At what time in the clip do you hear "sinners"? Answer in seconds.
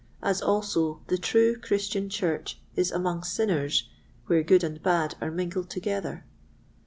3.21-3.87